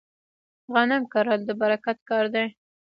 غنم 0.73 1.03
کرل 1.13 1.39
د 1.45 1.49
برکت 1.61 1.97
کار 2.09 2.25
دی. 2.33 2.45